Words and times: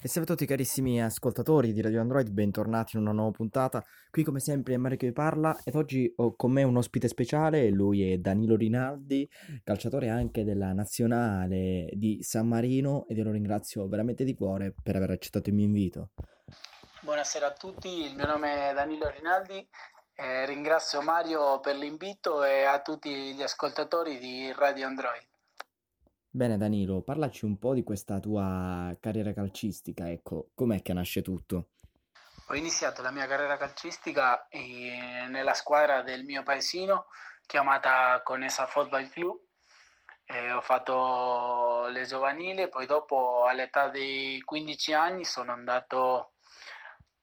E 0.00 0.06
salve 0.06 0.30
a 0.30 0.36
tutti 0.36 0.46
carissimi 0.46 1.02
ascoltatori 1.02 1.72
di 1.72 1.82
Radio 1.82 2.00
Android, 2.00 2.30
bentornati 2.30 2.94
in 2.94 3.02
una 3.02 3.10
nuova 3.10 3.32
puntata. 3.32 3.84
Qui 4.12 4.22
come 4.22 4.38
sempre 4.38 4.74
è 4.74 4.76
Mario 4.76 4.96
che 4.96 5.08
vi 5.08 5.12
parla 5.12 5.58
ed 5.64 5.74
oggi 5.74 6.12
ho 6.18 6.36
con 6.36 6.52
me 6.52 6.62
un 6.62 6.76
ospite 6.76 7.08
speciale, 7.08 7.68
lui 7.70 8.12
è 8.12 8.16
Danilo 8.18 8.54
Rinaldi, 8.54 9.28
calciatore 9.64 10.08
anche 10.08 10.44
della 10.44 10.72
nazionale 10.72 11.90
di 11.94 12.22
San 12.22 12.46
Marino 12.46 13.06
ed 13.08 13.16
io 13.16 13.24
lo 13.24 13.32
ringrazio 13.32 13.88
veramente 13.88 14.22
di 14.22 14.36
cuore 14.36 14.72
per 14.80 14.94
aver 14.94 15.10
accettato 15.10 15.48
il 15.48 15.56
mio 15.56 15.64
invito. 15.64 16.10
Buonasera 17.00 17.48
a 17.48 17.52
tutti, 17.52 18.04
il 18.04 18.14
mio 18.14 18.26
nome 18.26 18.70
è 18.70 18.74
Danilo 18.74 19.10
Rinaldi, 19.10 19.68
eh, 20.14 20.46
ringrazio 20.46 21.02
Mario 21.02 21.58
per 21.58 21.74
l'invito 21.74 22.44
e 22.44 22.62
a 22.62 22.80
tutti 22.82 23.34
gli 23.34 23.42
ascoltatori 23.42 24.18
di 24.18 24.52
Radio 24.56 24.86
Android. 24.86 25.27
Bene 26.30 26.58
Danilo, 26.58 27.00
parlaci 27.00 27.46
un 27.46 27.58
po' 27.58 27.72
di 27.72 27.82
questa 27.82 28.20
tua 28.20 28.94
carriera 29.00 29.32
calcistica, 29.32 30.10
ecco, 30.10 30.50
com'è 30.54 30.82
che 30.82 30.92
nasce 30.92 31.22
tutto? 31.22 31.70
Ho 32.48 32.54
iniziato 32.54 33.00
la 33.00 33.10
mia 33.10 33.26
carriera 33.26 33.56
calcistica 33.56 34.46
eh, 34.48 35.26
nella 35.28 35.54
squadra 35.54 36.02
del 36.02 36.24
mio 36.24 36.42
paesino 36.42 37.06
chiamata 37.46 38.20
Conesa 38.22 38.66
Football 38.66 39.08
Club. 39.08 39.38
Eh, 40.26 40.52
ho 40.52 40.60
fatto 40.60 41.86
le 41.88 42.04
giovanili, 42.04 42.68
poi 42.68 42.84
dopo 42.84 43.46
all'età 43.46 43.88
dei 43.88 44.42
15 44.42 44.92
anni 44.92 45.24
sono 45.24 45.52
andato 45.52 46.34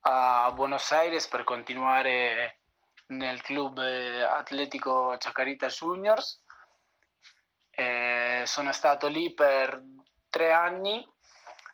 a 0.00 0.50
Buenos 0.54 0.90
Aires 0.92 1.28
per 1.28 1.44
continuare 1.44 2.60
nel 3.08 3.42
club 3.42 3.78
eh, 3.80 4.22
atletico 4.22 5.14
Chacarita 5.18 5.66
Juniors 5.66 6.42
eh, 7.76 8.42
sono 8.46 8.72
stato 8.72 9.06
lì 9.08 9.32
per 9.32 9.82
tre 10.28 10.52
anni, 10.52 11.06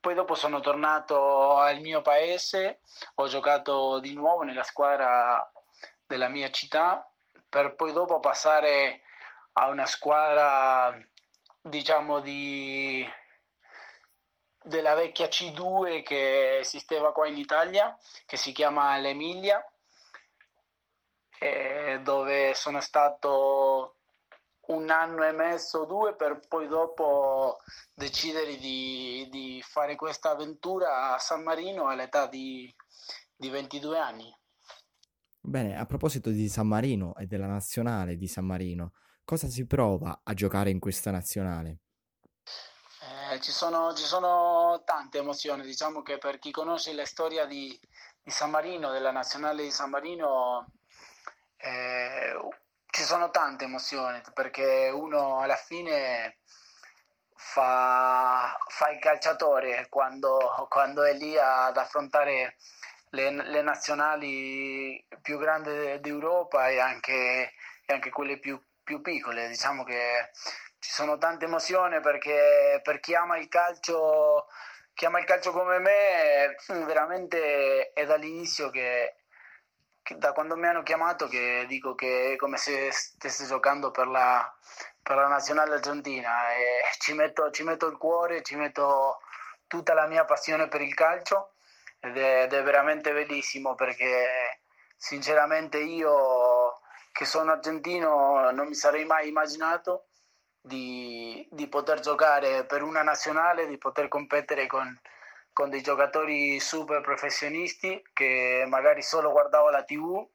poi 0.00 0.14
dopo 0.14 0.34
sono 0.34 0.60
tornato 0.60 1.56
al 1.56 1.80
mio 1.80 2.02
paese, 2.02 2.80
ho 3.14 3.26
giocato 3.26 3.98
di 4.00 4.14
nuovo 4.14 4.42
nella 4.42 4.62
squadra 4.62 5.50
della 6.06 6.28
mia 6.28 6.50
città, 6.50 7.10
per 7.48 7.74
poi 7.74 7.92
dopo 7.92 8.20
passare 8.20 9.02
a 9.54 9.68
una 9.68 9.86
squadra, 9.86 10.96
diciamo, 11.60 12.20
di, 12.20 13.08
della 14.62 14.94
vecchia 14.94 15.26
C2 15.26 16.02
che 16.02 16.58
esisteva 16.58 17.12
qua 17.12 17.26
in 17.26 17.38
Italia, 17.38 17.96
che 18.26 18.36
si 18.36 18.52
chiama 18.52 18.96
l'Emilia, 18.98 19.64
eh, 21.38 22.00
dove 22.02 22.54
sono 22.54 22.80
stato 22.80 23.93
un 24.68 24.90
anno 24.90 25.24
e 25.24 25.32
mezzo, 25.32 25.84
due, 25.84 26.14
per 26.14 26.40
poi 26.46 26.66
dopo 26.68 27.58
decidere 27.92 28.56
di, 28.56 29.28
di 29.30 29.62
fare 29.66 29.96
questa 29.96 30.30
avventura 30.30 31.14
a 31.14 31.18
San 31.18 31.42
Marino 31.42 31.88
all'età 31.88 32.26
di, 32.26 32.72
di 33.36 33.48
22 33.48 33.98
anni. 33.98 34.36
Bene, 35.40 35.78
a 35.78 35.84
proposito 35.84 36.30
di 36.30 36.48
San 36.48 36.66
Marino 36.66 37.14
e 37.16 37.26
della 37.26 37.46
nazionale 37.46 38.16
di 38.16 38.26
San 38.26 38.46
Marino, 38.46 38.92
cosa 39.24 39.46
si 39.46 39.66
prova 39.66 40.20
a 40.22 40.32
giocare 40.32 40.70
in 40.70 40.78
questa 40.78 41.10
nazionale? 41.10 41.80
Eh, 43.30 43.40
ci, 43.40 43.50
sono, 43.50 43.92
ci, 43.92 44.04
sono, 44.04 44.82
tante 44.86 45.18
emozioni, 45.18 45.62
diciamo 45.62 46.00
che 46.00 46.16
per 46.16 46.38
chi 46.38 46.50
conosce 46.50 46.94
la 46.94 47.04
storia 47.04 47.44
di, 47.44 47.78
di 48.22 48.30
San 48.30 48.50
Marino, 48.50 48.90
della 48.90 49.10
nazionale 49.10 49.64
di 49.64 49.70
San 49.70 49.90
Marino, 49.90 50.66
eh, 51.58 52.32
ci 52.94 53.02
sono 53.02 53.30
tante 53.30 53.64
emozioni 53.64 54.22
perché 54.32 54.88
uno 54.94 55.40
alla 55.40 55.56
fine 55.56 56.38
fa, 57.34 58.56
fa 58.68 58.90
il 58.90 59.00
calciatore 59.00 59.88
quando, 59.88 60.38
quando, 60.68 61.02
è 61.02 61.12
lì 61.12 61.36
ad 61.36 61.76
affrontare 61.76 62.54
le, 63.10 63.30
le 63.30 63.62
nazionali 63.62 65.04
più 65.20 65.38
grandi 65.38 65.98
d'Europa 65.98 66.68
e 66.68 66.78
anche, 66.78 67.54
e 67.84 67.92
anche 67.92 68.10
quelle 68.10 68.38
più, 68.38 68.62
più, 68.84 69.00
piccole. 69.00 69.48
Diciamo 69.48 69.82
che 69.82 70.30
ci 70.78 70.92
sono 70.92 71.18
tante 71.18 71.46
emozioni 71.46 72.00
perché 72.00 72.80
per 72.80 73.00
chi 73.00 73.16
ama 73.16 73.38
il 73.38 73.48
calcio, 73.48 74.46
chi 74.94 75.04
ama 75.04 75.18
il 75.18 75.24
calcio 75.24 75.50
come 75.50 75.80
me, 75.80 76.54
veramente 76.86 77.92
è 77.92 78.06
dall'inizio 78.06 78.70
che 78.70 79.23
da 80.12 80.32
quando 80.32 80.56
mi 80.56 80.66
hanno 80.66 80.82
chiamato 80.82 81.26
che 81.28 81.64
dico 81.66 81.94
che 81.94 82.32
è 82.32 82.36
come 82.36 82.58
se 82.58 82.92
stesse 82.92 83.46
giocando 83.46 83.90
per 83.90 84.06
la, 84.06 84.54
per 85.02 85.16
la 85.16 85.28
nazionale 85.28 85.74
argentina 85.74 86.52
e 86.52 86.82
ci 86.98 87.14
metto, 87.14 87.50
ci 87.50 87.62
metto, 87.62 87.86
il 87.86 87.96
cuore, 87.96 88.42
ci 88.42 88.56
metto 88.56 89.20
tutta 89.66 89.94
la 89.94 90.06
mia 90.06 90.26
passione 90.26 90.68
per 90.68 90.82
il 90.82 90.92
calcio 90.92 91.54
ed 92.00 92.18
è, 92.18 92.42
ed 92.42 92.52
è 92.52 92.62
veramente 92.62 93.12
bellissimo 93.12 93.74
perché 93.74 94.60
sinceramente 94.96 95.78
io 95.78 96.80
che 97.10 97.24
sono 97.24 97.52
argentino 97.52 98.50
non 98.50 98.68
mi 98.68 98.74
sarei 98.74 99.06
mai 99.06 99.28
immaginato 99.28 100.08
di, 100.60 101.46
di 101.50 101.66
poter 101.68 102.00
giocare 102.00 102.64
per 102.66 102.82
una 102.82 103.02
nazionale, 103.02 103.66
di 103.66 103.78
poter 103.78 104.08
competere 104.08 104.66
con, 104.66 104.98
con 105.54 105.70
dei 105.70 105.80
giocatori 105.80 106.60
super 106.60 107.00
professionisti 107.00 108.02
che 108.12 108.64
magari 108.68 109.02
solo 109.02 109.30
guardavo 109.30 109.70
la 109.70 109.84
tv 109.84 110.28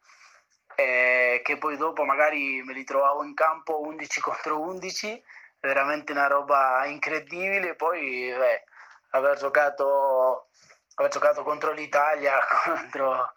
e 0.75 1.41
che 1.44 1.57
poi 1.57 1.75
dopo 1.75 2.06
magari 2.06 2.63
me 2.63 2.74
li 2.74 2.85
trovavo 2.85 3.24
in 3.24 3.34
campo 3.34 3.81
11 3.81 4.22
contro 4.22 4.59
11 4.62 5.22
veramente 5.59 6.13
una 6.13 6.28
roba 6.28 6.85
incredibile. 6.85 7.75
Poi 7.75 8.34
beh, 8.35 8.63
aver 9.12 9.38
giocato 9.38 10.47
aver 10.96 11.12
giocato 11.12 11.44
contro 11.44 11.72
l'Italia 11.72 12.40
contro, 12.63 13.34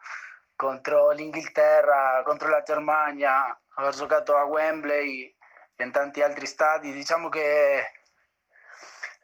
contro 0.56 1.10
l'Inghilterra 1.10 2.22
contro 2.24 2.48
la 2.48 2.62
Germania 2.62 3.56
aver 3.76 3.94
giocato 3.94 4.36
a 4.36 4.44
Wembley 4.44 5.34
e 5.76 5.84
in 5.84 5.92
tanti 5.92 6.22
altri 6.22 6.46
stadi 6.46 6.92
diciamo 6.92 7.28
che 7.28 8.01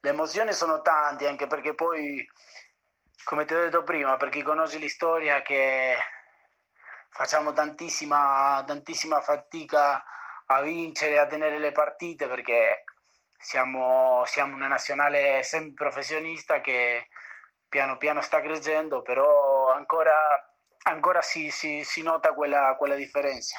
le 0.00 0.10
emozioni 0.10 0.52
sono 0.52 0.80
tante 0.80 1.26
anche 1.26 1.46
perché 1.46 1.74
poi 1.74 2.26
come 3.24 3.44
ti 3.44 3.52
ho 3.52 3.60
detto 3.60 3.82
prima, 3.82 4.16
per 4.16 4.30
chi 4.30 4.42
conosce 4.42 4.78
l'istoria, 4.78 5.42
che 5.42 5.94
facciamo 7.10 7.52
tantissima, 7.52 8.64
tantissima 8.66 9.20
fatica 9.20 10.02
a 10.46 10.62
vincere, 10.62 11.18
a 11.18 11.26
tenere 11.26 11.58
le 11.58 11.72
partite, 11.72 12.26
perché 12.26 12.84
siamo, 13.38 14.22
siamo 14.24 14.54
una 14.54 14.66
nazionale 14.66 15.42
semiprofessionista 15.42 16.62
che 16.62 17.08
piano 17.68 17.98
piano 17.98 18.22
sta 18.22 18.40
crescendo, 18.40 19.02
però 19.02 19.72
ancora, 19.74 20.14
ancora 20.84 21.20
si, 21.20 21.50
si, 21.50 21.84
si, 21.84 22.02
nota 22.02 22.32
quella, 22.32 22.76
quella 22.78 22.94
differenza. 22.94 23.58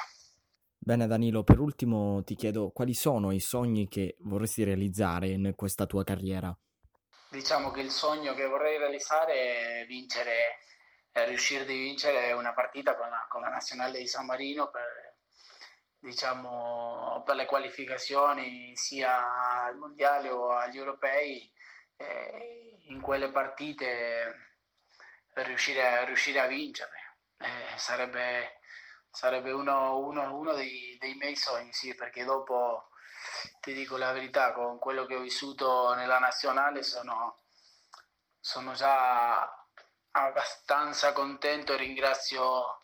Bene 0.90 1.06
Danilo, 1.06 1.44
per 1.44 1.60
ultimo 1.60 2.20
ti 2.24 2.34
chiedo 2.34 2.70
quali 2.70 2.94
sono 2.94 3.30
i 3.30 3.38
sogni 3.38 3.86
che 3.86 4.16
vorresti 4.22 4.64
realizzare 4.64 5.28
in 5.28 5.52
questa 5.54 5.86
tua 5.86 6.02
carriera? 6.02 6.52
diciamo 7.30 7.70
che 7.70 7.80
il 7.80 7.90
sogno 7.90 8.34
che 8.34 8.44
vorrei 8.46 8.76
realizzare 8.76 9.82
è 9.82 9.86
vincere, 9.86 10.58
è 11.12 11.24
riuscire 11.28 11.62
a 11.62 11.66
vincere 11.66 12.32
una 12.32 12.52
partita 12.52 12.96
con 12.96 13.08
la, 13.08 13.24
con 13.28 13.40
la 13.40 13.50
nazionale 13.50 14.00
di 14.00 14.08
San 14.08 14.26
Marino 14.26 14.68
per, 14.68 15.14
diciamo, 15.96 17.22
per 17.24 17.36
le 17.36 17.46
qualificazioni 17.46 18.74
sia 18.74 19.62
al 19.66 19.76
mondiale 19.76 20.28
o 20.28 20.50
agli 20.50 20.76
europei. 20.76 21.48
Eh, 21.98 22.80
in 22.88 23.00
quelle 23.00 23.30
partite 23.30 24.56
riuscire, 25.34 26.04
riuscire 26.04 26.40
a 26.40 26.48
vincere 26.48 27.18
eh, 27.38 27.78
sarebbe, 27.78 28.58
sarebbe 29.10 29.52
uno, 29.52 29.98
uno, 29.98 30.34
uno 30.34 30.52
dei, 30.54 30.96
dei 30.98 31.14
miei 31.14 31.36
sogni, 31.36 31.72
sì, 31.72 31.94
perché 31.94 32.24
dopo 32.24 32.90
ti 33.60 33.72
dico 33.74 33.96
la 33.96 34.12
verità, 34.12 34.52
con 34.52 34.78
quello 34.78 35.04
che 35.06 35.16
ho 35.16 35.20
vissuto 35.20 35.94
nella 35.94 36.18
nazionale 36.18 36.82
sono, 36.82 37.38
sono 38.38 38.72
già 38.72 39.66
abbastanza 40.12 41.12
contento 41.12 41.74
e 41.74 41.76
ringrazio, 41.76 42.80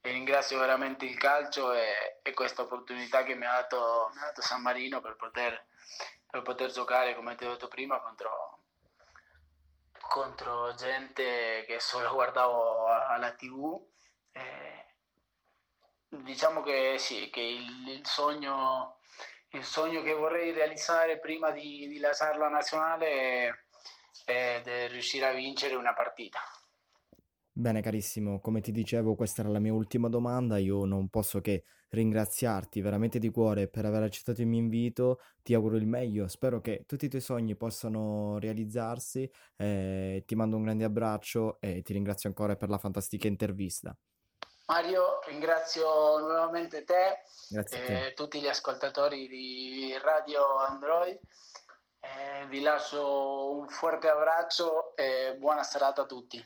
e 0.00 0.10
ringrazio 0.10 0.58
veramente 0.58 1.04
il 1.04 1.16
calcio 1.18 1.72
e, 1.72 2.20
e 2.22 2.32
questa 2.32 2.62
opportunità 2.62 3.22
che 3.24 3.34
mi 3.34 3.46
ha, 3.46 3.52
dato, 3.52 4.10
mi 4.14 4.20
ha 4.20 4.26
dato, 4.26 4.42
San 4.42 4.62
Marino 4.62 5.00
per 5.00 5.16
poter, 5.16 5.66
per 6.30 6.42
poter 6.42 6.70
giocare, 6.70 7.14
come 7.14 7.34
ti 7.34 7.44
ho 7.44 7.50
detto 7.50 7.68
prima, 7.68 8.00
contro, 8.00 8.58
contro 10.08 10.74
gente 10.74 11.64
che 11.66 11.80
solo 11.80 12.12
guardavo 12.12 12.86
alla 12.86 13.32
tv. 13.32 13.88
Diciamo 16.10 16.62
che 16.62 16.96
sì, 16.98 17.30
che 17.30 17.40
il, 17.40 17.88
il 17.88 18.06
sogno 18.06 18.98
il 19.52 19.64
sogno 19.64 20.02
che 20.02 20.12
vorrei 20.12 20.52
realizzare 20.52 21.18
prima 21.18 21.50
di, 21.50 21.88
di 21.88 21.98
lasciare 21.98 22.38
la 22.38 22.48
nazionale 22.48 23.66
è, 24.24 24.62
è 24.62 24.88
riuscire 24.88 25.26
a 25.26 25.32
vincere 25.32 25.74
una 25.74 25.92
partita. 25.94 26.38
Bene, 27.52 27.82
carissimo, 27.82 28.40
come 28.40 28.60
ti 28.60 28.72
dicevo, 28.72 29.14
questa 29.16 29.42
era 29.42 29.50
la 29.50 29.58
mia 29.58 29.72
ultima 29.74 30.08
domanda. 30.08 30.56
Io 30.58 30.84
non 30.84 31.08
posso 31.08 31.40
che 31.40 31.64
ringraziarti 31.90 32.80
veramente 32.80 33.18
di 33.18 33.28
cuore 33.30 33.68
per 33.68 33.84
aver 33.84 34.02
accettato 34.04 34.40
il 34.40 34.46
mio 34.46 34.60
invito. 34.60 35.20
Ti 35.42 35.52
auguro 35.54 35.76
il 35.76 35.86
meglio. 35.86 36.26
Spero 36.28 36.60
che 36.60 36.84
tutti 36.86 37.04
i 37.06 37.08
tuoi 37.08 37.20
sogni 37.20 37.56
possano 37.56 38.38
realizzarsi. 38.38 39.30
eh, 39.56 40.22
ti 40.26 40.34
mando 40.36 40.56
un 40.56 40.62
grande 40.62 40.84
abbraccio 40.84 41.60
e 41.60 41.82
ti 41.82 41.92
ringrazio 41.92 42.28
ancora 42.28 42.56
per 42.56 42.68
la 42.70 42.78
fantastica 42.78 43.26
intervista. 43.26 43.96
Mario, 44.70 45.18
ringrazio 45.26 46.20
nuovamente 46.20 46.84
te 46.84 47.24
e 47.70 48.12
tutti 48.14 48.40
gli 48.40 48.46
ascoltatori 48.46 49.26
di 49.26 49.98
Radio 50.00 50.58
Android. 50.58 51.18
Eh, 51.98 52.46
vi 52.46 52.60
lascio 52.60 53.50
un 53.50 53.68
forte 53.68 54.08
abbraccio 54.08 54.94
e 54.94 55.34
buona 55.36 55.64
serata 55.64 56.02
a 56.02 56.06
tutti. 56.06 56.40